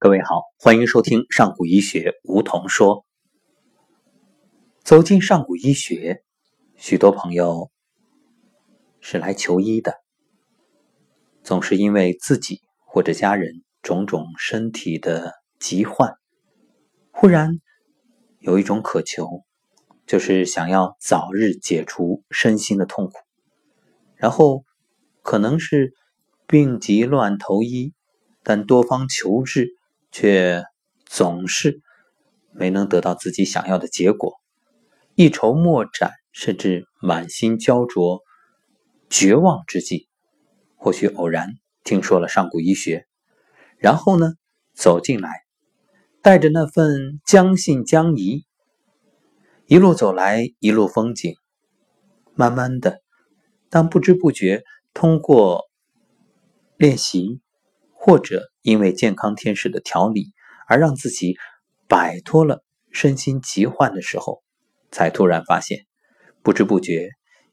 [0.00, 3.04] 各位好，欢迎收听上古医学梧桐说。
[4.84, 6.22] 走进上古医学，
[6.76, 7.68] 许多朋友
[9.00, 9.94] 是来求医的，
[11.42, 16.14] 总是因为自己或者家人种种身体的疾患，
[17.10, 17.58] 忽然
[18.38, 19.42] 有一种渴求，
[20.06, 23.14] 就是想要早日解除身心的痛苦，
[24.14, 24.62] 然后
[25.22, 25.92] 可能是
[26.46, 27.94] 病急乱投医，
[28.44, 29.76] 但多方求治。
[30.20, 30.64] 却
[31.06, 31.80] 总是
[32.50, 34.34] 没能得到自己想要的结果，
[35.14, 38.22] 一筹莫展，甚至满心焦灼、
[39.08, 40.08] 绝望之际，
[40.74, 41.50] 或许偶然
[41.84, 43.06] 听说了上古医学，
[43.76, 44.32] 然后呢，
[44.74, 45.30] 走进来，
[46.20, 48.44] 带着那份将信将疑，
[49.66, 51.36] 一路走来，一路风景，
[52.34, 53.02] 慢慢的，
[53.70, 55.66] 当不知不觉通过
[56.76, 57.40] 练习。
[58.00, 60.34] 或者因为健康天使的调理
[60.66, 61.38] 而让自己
[61.86, 64.42] 摆脱了身心疾患的时候，
[64.90, 65.86] 才突然发现，
[66.42, 67.08] 不知不觉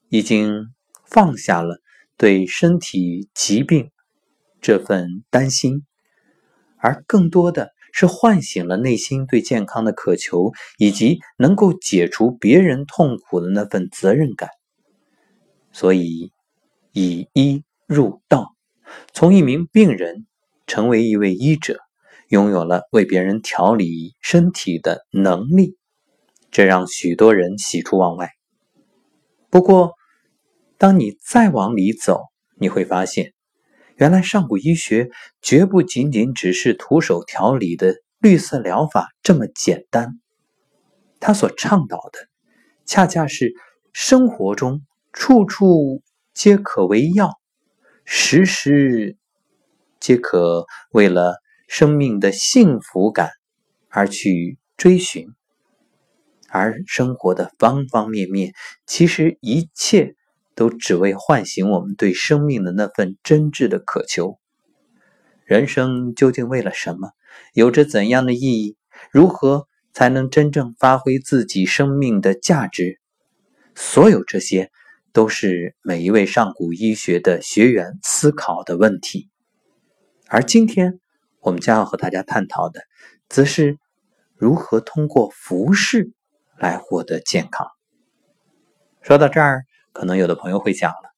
[0.10, 0.74] 已经
[1.06, 1.78] 放下了
[2.18, 3.92] 对身体疾病
[4.60, 5.86] 这份担心，
[6.76, 14.50] 而更多的是唤醒了内心对健康的渴求，以及能够解除别人痛苦的那份责任感。
[15.72, 16.34] 所以，
[16.92, 18.54] 以医入道，
[19.14, 20.26] 从一名病人。
[20.68, 21.78] 成为一位医者，
[22.30, 25.78] 拥有了为别人调理身体的能力，
[26.52, 28.32] 这让许多人喜出望外。
[29.50, 29.94] 不过，
[30.78, 32.24] 当你再往里走，
[32.58, 33.34] 你会发现，
[33.96, 35.10] 原来上古医学
[35.42, 40.20] 绝不仅仅只是徒手调理的绿色疗法这么简单。
[41.20, 42.20] 他所倡导的，
[42.86, 43.54] 恰恰是
[43.94, 44.82] 生活中
[45.14, 46.02] 处处
[46.34, 47.32] 皆可为药，
[48.04, 49.18] 时时。
[50.00, 51.36] 皆可为了
[51.68, 53.32] 生命的幸福感
[53.90, 55.28] 而去追寻，
[56.50, 58.54] 而生活的方方面面，
[58.86, 60.16] 其实一切
[60.54, 64.38] 都只为唤醒我们对生命的那份真挚的渴求。
[65.44, 67.12] 人生究竟为了什么？
[67.54, 68.78] 有着怎样的意义？
[69.12, 73.00] 如何才能真正发挥自己生命的价值？
[73.76, 74.72] 所有这些，
[75.14, 79.30] 都是每一位上古医学的学员思考的问题。
[80.28, 81.00] 而今天，
[81.40, 82.82] 我们将要和大家探讨的，
[83.30, 83.78] 则是
[84.36, 86.14] 如何通过服饰
[86.58, 87.68] 来获得健康。
[89.04, 91.14] 说到这儿，可能有的朋友会讲了：“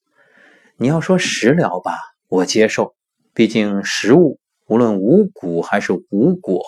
[0.76, 1.94] 你要说食疗吧，
[2.28, 2.96] 我接受，
[3.34, 6.66] 毕竟食物无论无谷还是无果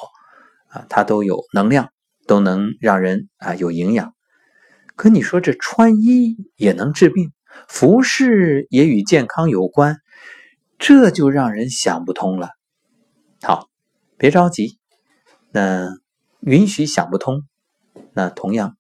[0.69, 1.91] 啊，它都有能量，
[2.25, 4.13] 都能让人啊有营养。
[4.95, 7.33] 可你说这穿衣也能治病，
[7.67, 9.97] 服饰也与健康有关。”
[10.79, 12.50] 这就让人想不通了。
[13.41, 13.69] 好，
[14.17, 14.79] 别着急，
[15.51, 15.90] 那
[16.40, 17.44] 允许想不通，
[18.13, 18.78] 那同样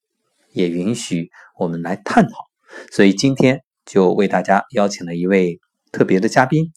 [0.53, 2.45] 也允许我们来探讨。
[2.89, 5.59] 所以今天就为大家邀请了一位
[5.91, 6.71] 特别的嘉宾，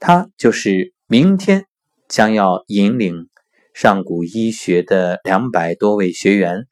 [0.00, 1.66] 他就是明天
[2.08, 3.28] 将要引领
[3.74, 6.66] 上古医学的两百多位学员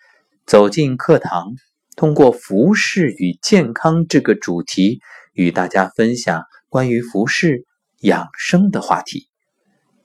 [0.47, 1.53] 走进课堂，
[1.95, 5.01] 通过服饰与健康这个主题
[5.35, 6.45] 与大家分享。
[6.71, 7.67] 关于服饰
[7.99, 9.29] 养生的话题，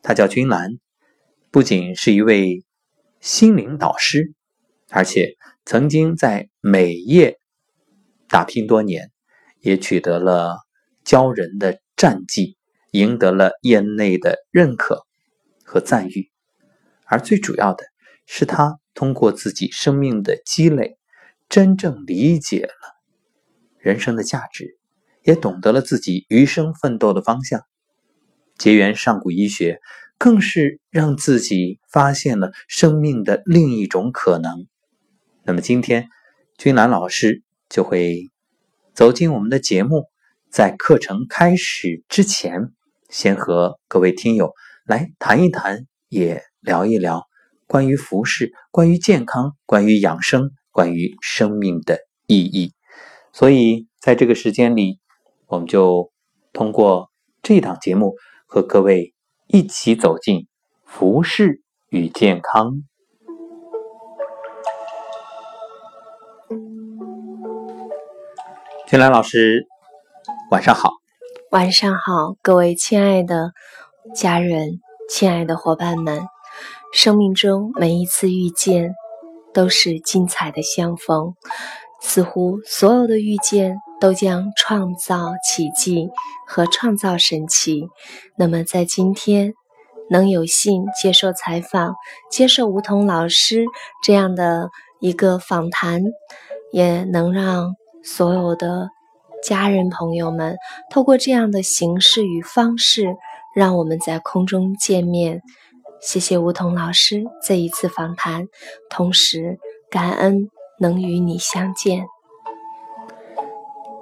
[0.01, 0.71] 他叫君兰，
[1.51, 2.65] 不仅是一位
[3.21, 4.33] 心灵导师，
[4.89, 7.37] 而且曾经在美业
[8.27, 9.11] 打拼多年，
[9.59, 10.57] 也取得了
[11.05, 12.57] 骄人的战绩，
[12.89, 15.05] 赢得了业内的认可
[15.63, 16.31] 和赞誉。
[17.05, 17.85] 而最主要的
[18.25, 20.97] 是，他通过自己生命的积累，
[21.47, 22.73] 真正理解了
[23.77, 24.79] 人生的价值。
[25.25, 27.61] 也懂得了自己余生奋斗的方向，
[28.59, 29.79] 结缘上古医学，
[30.19, 34.67] 更是让自己发现了生命的另一种可能。
[35.43, 36.09] 那么今天，
[36.59, 38.29] 君兰老师就会
[38.93, 40.05] 走进我们的节目，
[40.51, 42.71] 在课程开始之前，
[43.09, 44.53] 先和各位听友
[44.85, 47.23] 来谈一谈，也聊一聊
[47.65, 51.97] 关于服饰、关于健康、关于养生、关于生命的
[52.27, 52.73] 意义。
[53.33, 54.99] 所以在这个时间里。
[55.47, 56.11] 我们就
[56.53, 57.09] 通过
[57.41, 58.15] 这档节目
[58.45, 59.13] 和各位
[59.47, 60.47] 一起走进
[60.83, 62.83] 服饰与健康。
[68.87, 69.67] 君兰老师，
[70.51, 70.91] 晚上好。
[71.51, 73.51] 晚上好，各位亲爱的
[74.13, 76.27] 家人、亲爱的伙伴们。
[76.93, 78.93] 生命中每一次遇见
[79.53, 81.33] 都是精彩的相逢，
[81.99, 83.77] 似乎所有的遇见。
[83.99, 86.09] 都将创造奇迹
[86.47, 87.87] 和创造神奇。
[88.37, 89.53] 那么，在今天，
[90.09, 91.95] 能有幸接受采访，
[92.29, 93.65] 接受梧桐老师
[94.03, 94.69] 这样的
[94.99, 96.03] 一个访谈，
[96.71, 98.89] 也能让所有的
[99.43, 100.57] 家人朋友们
[100.91, 103.15] 透过这样的形式与方式，
[103.55, 105.41] 让我们在空中见面。
[106.01, 108.47] 谢谢梧桐老师这一次访谈，
[108.89, 109.57] 同时
[109.89, 112.05] 感恩能与你相见。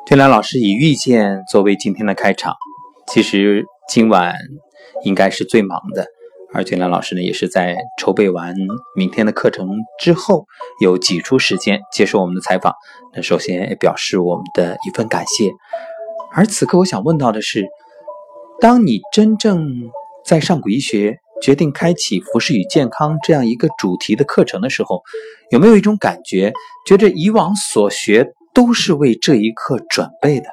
[0.05, 2.57] 俊兰老师以遇见作为今天的开场，
[3.07, 4.35] 其实今晚
[5.05, 6.05] 应该是最忙的，
[6.53, 8.53] 而俊兰老师呢，也是在筹备完
[8.97, 10.45] 明天的课程之后，
[10.81, 12.75] 有挤出时间接受我们的采访。
[13.15, 15.51] 那首先也表示我们的一份感谢。
[16.33, 17.65] 而此刻我想问到的是，
[18.59, 19.69] 当你真正
[20.25, 25.01] 在上古医学决定开启服饰与健康这样一个主题的课程的时候，
[25.50, 26.51] 有没有一种感觉，
[26.85, 28.33] 觉着以往所学？
[28.53, 30.47] 都是为这一刻准备的。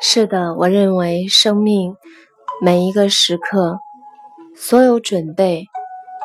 [0.00, 1.96] 是的，我认为生命
[2.62, 3.78] 每一个时刻，
[4.54, 5.66] 所有准备，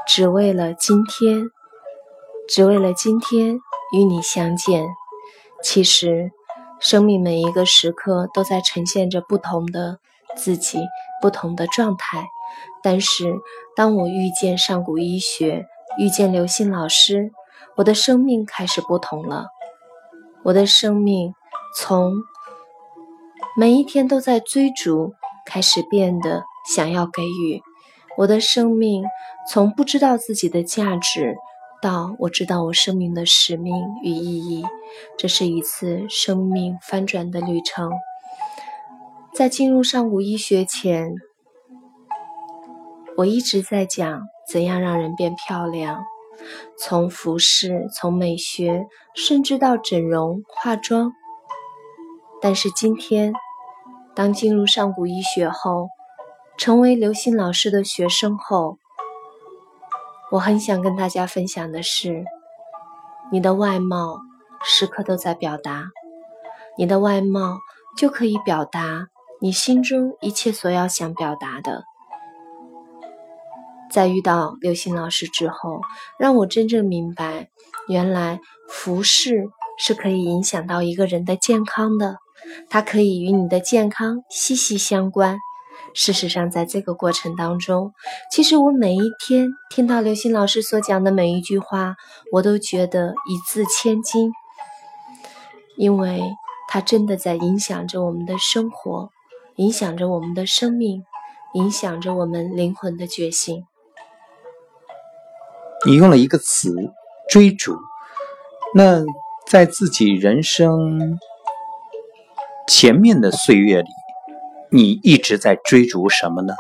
[0.07, 1.49] 只为了今天，
[2.47, 3.59] 只为了今天
[3.93, 4.85] 与你相见。
[5.63, 6.31] 其实，
[6.79, 9.99] 生命每一个时刻都在呈现着不同的
[10.35, 10.79] 自己，
[11.21, 12.27] 不同的状态。
[12.83, 13.35] 但是，
[13.75, 15.65] 当我遇见上古医学，
[15.97, 17.31] 遇见刘星老师，
[17.77, 19.47] 我的生命开始不同了。
[20.45, 21.33] 我的生命
[21.75, 22.13] 从
[23.57, 27.63] 每一天都在追逐，开始变得想要给予。
[28.15, 29.03] 我的生命
[29.49, 31.35] 从不知道自己的价值，
[31.81, 34.63] 到我知道我生命的使命与意义。
[35.17, 37.89] 这是一次生命翻转的旅程。
[39.33, 41.15] 在进入上古医学前，
[43.17, 46.03] 我一直在讲怎样让人变漂亮。
[46.77, 48.85] 从服饰，从美学，
[49.15, 51.11] 甚至到整容、化妆。
[52.41, 53.33] 但是今天，
[54.13, 55.87] 当进入上古医学后，
[56.57, 58.77] 成为刘星老师的学生后，
[60.31, 62.23] 我很想跟大家分享的是：
[63.31, 64.19] 你的外貌
[64.63, 65.85] 时刻都在表达，
[66.77, 67.57] 你的外貌
[67.97, 69.07] 就可以表达
[69.41, 71.85] 你心中一切所要想表达的。
[73.95, 75.79] 在遇到刘星老师之后，
[76.19, 77.47] 让我真正明白，
[77.87, 79.47] 原来服饰
[79.77, 82.17] 是可以影响到一个人的健康的，
[82.69, 85.37] 它可以与你的健康息息相关。
[85.93, 87.93] 事实上，在这个过程当中，
[88.29, 91.95] 其实我每一天听到刘星老师所讲的每一句话，
[92.33, 94.29] 我都觉得一字千金，
[95.77, 96.21] 因为
[96.67, 99.09] 它真的在影响着我们的生活，
[99.55, 101.01] 影响着我们的生命，
[101.53, 103.65] 影响着我们灵魂的觉醒。
[105.85, 106.73] 你用了一个词
[107.29, 107.77] “追逐”，
[108.73, 109.03] 那
[109.47, 111.19] 在自己人生
[112.67, 113.87] 前面的岁月里，
[114.71, 116.55] 你一直在追逐什么呢？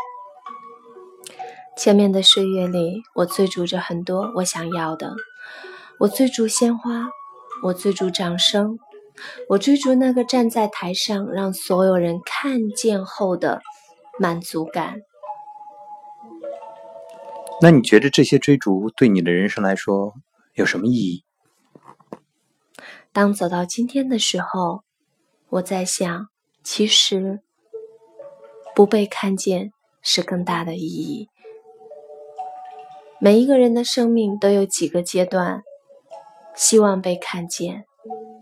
[1.75, 5.15] 前面的岁月里，我追逐着很多我想要的，
[5.99, 7.09] 我追逐鲜花，
[7.63, 8.77] 我追逐掌声，
[9.49, 13.59] 我追逐那个站在台上让所有人看见后的
[14.19, 15.01] 满足感。
[17.61, 20.13] 那你觉得这些追逐对你的人生来说
[20.53, 21.23] 有什么意义？
[23.11, 24.83] 当走到今天的时候，
[25.49, 26.27] 我在想，
[26.63, 27.39] 其实
[28.75, 29.71] 不被看见
[30.01, 31.29] 是更大的意义。
[33.19, 35.63] 每一个人的生命都有几个阶段，
[36.53, 37.85] 希望被看见，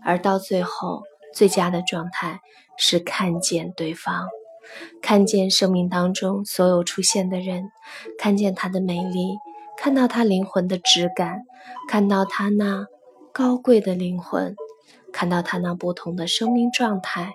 [0.04, 2.40] 而到最后，最佳的状态
[2.76, 4.28] 是看见对方。
[5.02, 7.70] 看见生命当中所有出现的人，
[8.18, 9.36] 看见他的美丽，
[9.76, 11.42] 看到他灵魂的质感，
[11.88, 12.86] 看到他那
[13.32, 14.54] 高贵的灵魂，
[15.12, 17.34] 看到他那不同的生命状态。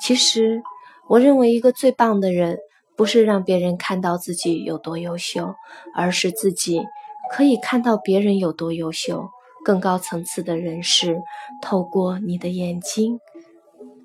[0.00, 0.62] 其实，
[1.08, 2.58] 我认为一个最棒的人，
[2.96, 5.54] 不是让别人看到自己有多优秀，
[5.94, 6.82] 而是自己
[7.30, 9.28] 可以看到别人有多优秀。
[9.64, 11.22] 更高层次的人是
[11.62, 13.18] 透过你的眼睛。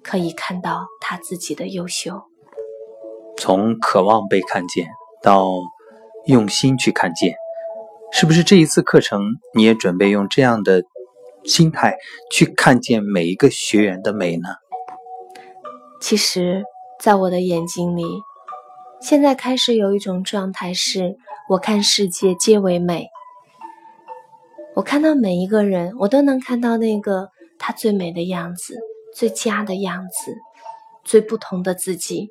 [0.04, 2.24] 可以看到他自己的优秀，
[3.38, 4.88] 从渴望被看见
[5.22, 5.48] 到
[6.26, 7.36] 用心去看见，
[8.12, 9.22] 是不是这一次课程
[9.54, 10.84] 你也准备用这样的
[11.44, 11.98] 心态
[12.32, 14.50] 去看见每一个学员的美呢？
[16.02, 16.64] 其实，
[17.00, 18.04] 在我的眼睛里，
[19.02, 21.18] 现在开始有一种状态，是
[21.50, 23.08] 我看世界皆为美。
[24.76, 28.80] 我看到每一个人，我都能看到那个他最美的样子。
[29.20, 30.38] 最佳的样子，
[31.04, 32.30] 最不同的自己。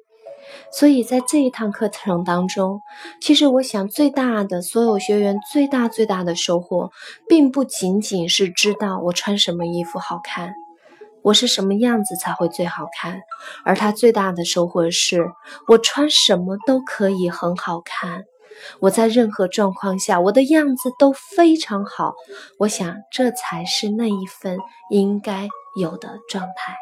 [0.72, 2.80] 所以在这一堂课程当中，
[3.20, 6.90] 其实我想最大的所有学员最大最大的收获，
[7.28, 10.54] 并不仅仅是知道我穿什么衣服好看，
[11.20, 13.20] 我是什么样子才会最好看，
[13.66, 15.30] 而他最大的收获是
[15.66, 18.24] 我穿什么都可以很好看。
[18.80, 22.14] 我在任何状况下，我的样子都非常好。
[22.58, 24.58] 我想，这才是那一份
[24.90, 26.76] 应该有的状态。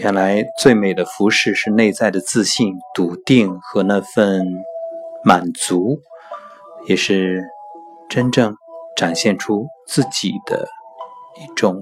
[0.00, 4.46] 原来，最美的服饰是内在的自信、笃定和那份
[5.24, 6.00] 满足，
[6.86, 7.44] 也是
[8.08, 8.56] 真正
[8.96, 10.68] 展现出自己的
[11.42, 11.80] 一种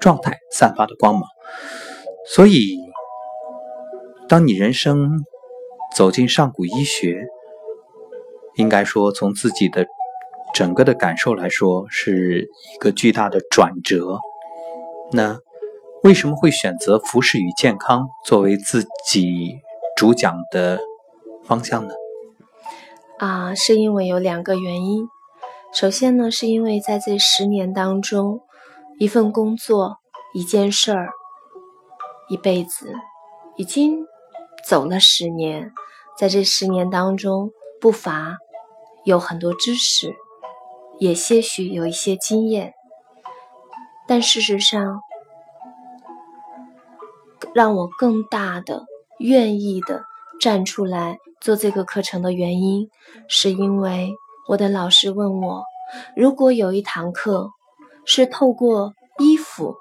[0.00, 1.22] 状态，散发的光芒。
[2.26, 2.78] 所以，
[4.28, 5.24] 当你人生
[5.94, 7.26] 走进上古医学。
[8.56, 9.84] 应该说，从自己的
[10.54, 14.20] 整个的感受来说，是一个巨大的转折。
[15.12, 15.38] 那
[16.02, 19.60] 为什么会选择服饰与健康作为自己
[19.96, 20.80] 主讲的
[21.44, 21.94] 方向呢？
[23.18, 25.08] 啊，是因为有两个原因。
[25.72, 28.40] 首先呢，是因为在这十年当中，
[28.98, 29.98] 一份工作、
[30.34, 31.10] 一件事儿、
[32.28, 32.92] 一辈子，
[33.56, 34.04] 已经
[34.66, 35.72] 走了十年，
[36.18, 38.38] 在这十年当中，不乏。
[39.04, 40.14] 有很多知识，
[40.98, 42.72] 也些许有一些经验，
[44.06, 45.00] 但事实上，
[47.54, 48.84] 让我更大的
[49.18, 50.04] 愿意的
[50.40, 52.90] 站出来做这个课程的原因，
[53.28, 54.12] 是因为
[54.48, 55.62] 我的老师问我，
[56.16, 57.50] 如果有一堂课
[58.04, 59.76] 是透过衣服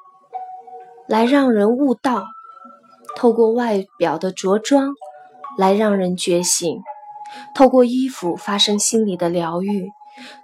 [1.08, 2.25] 来让人悟道，
[3.15, 4.94] 透过外表的着装
[5.58, 6.82] 来让人觉醒。
[7.56, 9.89] 透过衣服发生心理的疗愈，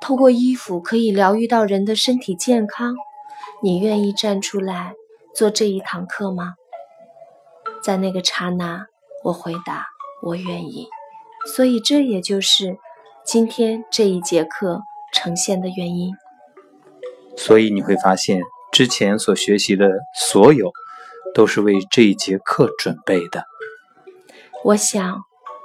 [0.01, 2.95] 透过衣服可以疗愈到人的身体健康。
[3.61, 4.93] 你愿意站出来
[5.35, 6.55] 做这一堂课吗？
[7.83, 8.85] 在那个刹那，
[9.23, 9.85] 我回答：
[10.21, 10.87] 我愿意。
[11.55, 12.77] 所以这也就是
[13.23, 14.81] 今天这一节课
[15.13, 16.13] 呈现的原因。
[17.37, 19.89] 所以你会发现，之前所学习的
[20.29, 20.71] 所有，
[21.33, 23.43] 都是为这一节课准备的。
[24.63, 25.21] 我想。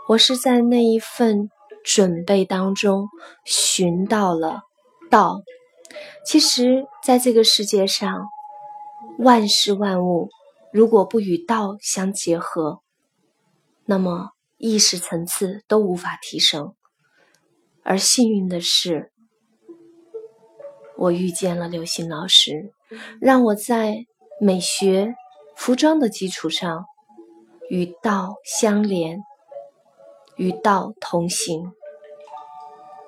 [0.07, 1.49] 我是在那一份
[1.83, 3.09] 准备当中
[3.47, 4.61] 寻到了
[5.11, 5.41] 道。
[6.25, 8.29] 其实，在这个世界上，
[9.19, 10.31] 万事万物
[10.73, 12.81] 如果不与道相结合，
[13.85, 16.75] 那么意识层次都无法提升。
[17.83, 19.13] 而幸运的是，
[20.97, 22.73] 我遇见了刘星老师，
[23.21, 24.07] 让我在
[24.41, 25.15] 美学、
[25.55, 26.87] 服装的基础上
[27.69, 29.23] 与道相连。
[30.37, 31.73] 与道同行，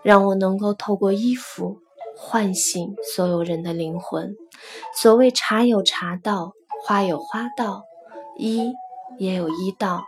[0.04, 1.80] 让我能够透过衣服
[2.16, 4.35] 唤醒所有人的灵魂。
[4.94, 7.85] 所谓茶有茶道，花有花道，
[8.38, 8.73] 衣
[9.18, 10.04] 也有衣道。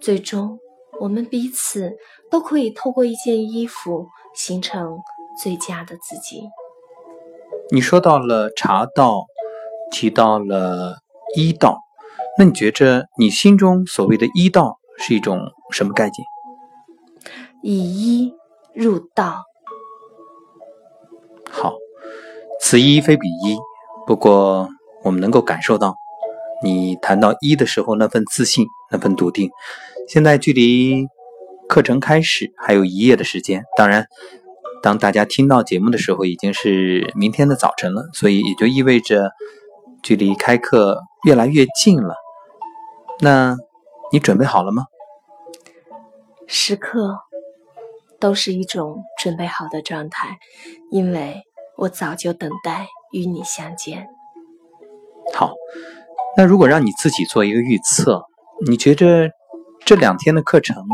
[0.00, 0.58] 最终，
[1.00, 1.96] 我们彼此
[2.30, 4.98] 都可以透过一件衣服，形成
[5.42, 6.48] 最佳的自己。
[7.70, 9.26] 你说到了茶道，
[9.90, 10.98] 提到了
[11.36, 11.80] 医道，
[12.38, 14.78] 那你觉着你心中所谓的医道？
[15.00, 16.14] 是一种什么概念？
[17.62, 18.34] 以医
[18.74, 19.44] 入道。
[21.50, 21.74] 好，
[22.60, 23.56] 此一非彼一。
[24.06, 24.68] 不过，
[25.02, 25.96] 我们能够感受到，
[26.62, 29.50] 你谈到一的时候那份自信，那份笃定。
[30.08, 31.06] 现在距离
[31.68, 33.64] 课程开始还有一夜的时间。
[33.76, 34.06] 当然，
[34.82, 39.30] 当大家听到节目的时候，已经是明天的早晨了，所以也就意味着
[40.02, 42.14] 距离开课越来越近了。
[43.20, 43.56] 那。
[44.10, 44.84] 你准备好了吗？
[46.46, 47.18] 时刻
[48.20, 50.38] 都是一种准备好的状态，
[50.90, 51.42] 因为
[51.76, 54.08] 我早就等待与你相见。
[55.34, 55.54] 好，
[56.36, 58.24] 那如果让你自己做一个预测，
[58.66, 59.30] 你觉着
[59.84, 60.84] 这两天的课程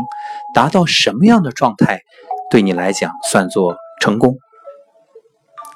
[0.53, 2.01] 达到什么样的状态，
[2.49, 4.37] 对你来讲算作成功？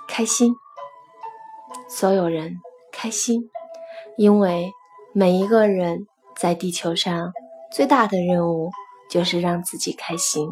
[0.08, 0.54] 开心，
[1.90, 2.58] 所有人
[2.92, 3.50] 开心，
[4.18, 4.72] 因为
[5.14, 6.08] 每一个人。
[6.38, 7.34] 在地球上，
[7.70, 8.70] 最大的任务
[9.10, 10.48] 就是让自己开心。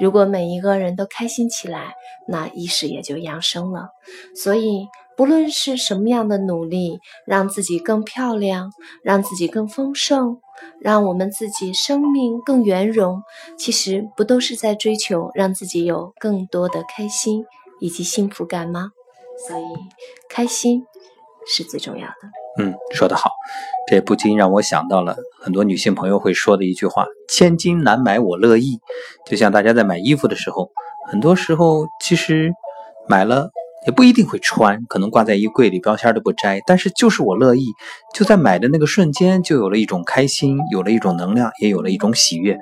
[0.00, 1.94] 如果每一个人都开心起来，
[2.28, 3.88] 那意识也就扬升了。
[4.34, 8.72] 所以，不论是什么样的努力，让自己更漂亮，
[9.02, 10.40] 让自己更丰盛，
[10.80, 13.22] 让我们自己生命更圆融，
[13.56, 17.44] 其实不都是在追求让自己有更多的开心
[17.80, 18.92] 以及幸福感吗？
[19.48, 19.62] 所以，
[20.28, 20.84] 开心
[21.46, 22.14] 是最重要的。
[22.58, 23.30] 嗯，说得好。
[23.88, 28.78] 这不禁让我想到了很多女性朋友会说的一句话：“千金难买我乐意。”
[29.28, 30.70] 就像大家在买衣服的时候，
[31.10, 32.50] 很多时候其实
[33.08, 33.50] 买了
[33.86, 36.60] 也不一定会穿，可能挂在衣柜里标签都不摘。
[36.66, 37.66] 但是就是我乐意，
[38.14, 42.58] 就在买的那个瞬间，就有了一种开心，有了一种能量，也有了一种喜悦。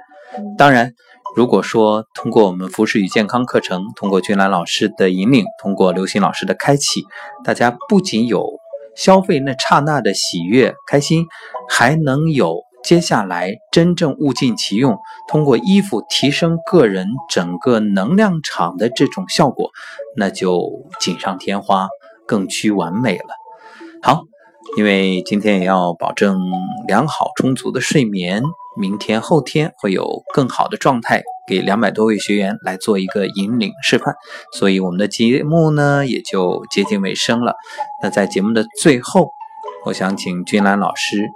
[0.58, 0.92] 当然，
[1.36, 7.04] 如果说通过我们服饰与健康课程，通过君兰老师的引领，通过刘星老师的开启，
[7.44, 8.44] 大家不仅有
[8.96, 11.26] 消费那刹那的喜悦、开心，
[11.68, 19.70] 还能有接下来真正物尽其用，通过衣服提升个人整个能量场的这种效果，
[20.16, 20.70] 那就
[21.00, 21.88] 锦上添花，
[22.26, 23.34] 更趋完美了。
[24.02, 24.24] 好，
[24.76, 26.38] 因为今天也要保证
[26.86, 28.42] 良好充足的睡眠，
[28.76, 31.22] 明天后天会有更好的状态。
[31.46, 34.14] 给两百多位学员来做一个引领示范，
[34.54, 37.54] 所以我们的节目呢也就接近尾声了。
[38.02, 39.28] 那在节目的最后，
[39.84, 41.28] 我想请君兰老师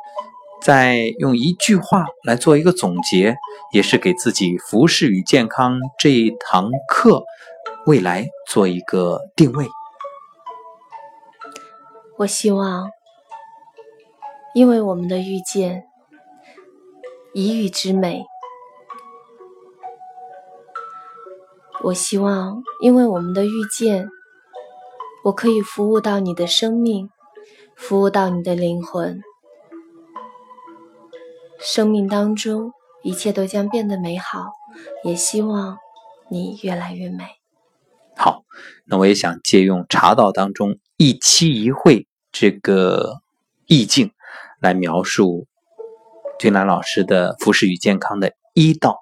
[0.62, 3.36] 再用一句话来做一个总结，
[3.70, 7.22] 也是给自己服饰与健康这一堂课
[7.84, 9.66] 未来做一个定位。
[12.16, 12.88] 我希望，
[14.54, 15.84] 因为我们的遇见，
[17.40, 18.24] 一遇之美。
[21.84, 24.08] 我希望，因为我们的遇见，
[25.22, 27.10] 我可以服务到你的生命，
[27.76, 29.22] 服务到你的灵魂。
[31.60, 32.72] 生命当中，
[33.04, 34.50] 一切都将变得美好。
[35.04, 35.78] 也希望
[36.28, 37.24] 你越来越美。
[38.16, 38.42] 好，
[38.84, 43.20] 那我也想借用茶道当中一期一会这个
[43.66, 44.10] 意境，
[44.60, 45.46] 来描述
[46.38, 49.00] 君兰老师的服饰与健康的一道。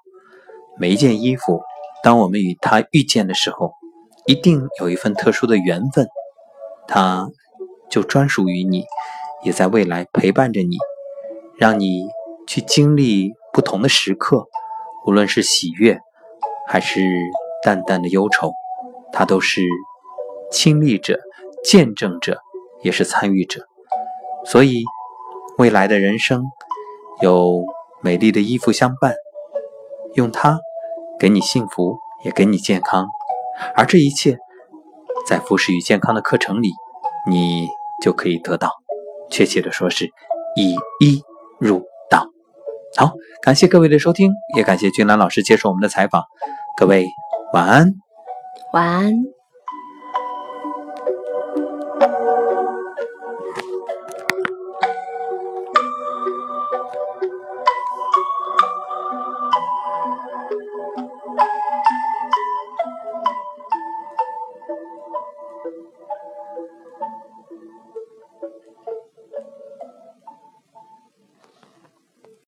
[0.79, 1.61] 每一件衣服。
[2.03, 3.73] 当我们与它遇见的时候，
[4.27, 6.07] 一定有一份特殊的缘分，
[6.87, 7.27] 他
[7.89, 8.85] 就专属于你，
[9.43, 10.77] 也在未来陪伴着你，
[11.57, 12.05] 让你
[12.47, 14.45] 去经历不同的时刻，
[15.05, 15.99] 无论是喜悦
[16.67, 17.01] 还是
[17.63, 18.51] 淡淡的忧愁，
[19.11, 19.63] 他都是
[20.51, 21.19] 亲历者、
[21.63, 22.39] 见证者，
[22.83, 23.67] 也是参与者。
[24.45, 24.83] 所以，
[25.57, 26.43] 未来的人生
[27.21, 27.63] 有
[28.01, 29.13] 美丽的衣服相伴，
[30.15, 30.59] 用它。
[31.19, 33.07] 给你幸福，也给你健康，
[33.75, 34.37] 而这一切，
[35.27, 36.69] 在服饰与健康的课程里，
[37.27, 37.67] 你
[38.03, 38.69] 就可以得到。
[39.31, 40.05] 确切的说，是
[40.55, 41.23] 以一
[41.59, 42.27] 入道。
[42.97, 46.23] 好，感谢各位的收听，也感谢君兰老师接受我们的采访。
[46.77, 47.07] 各位
[47.51, 47.95] 晚安，
[48.73, 49.36] 晚安。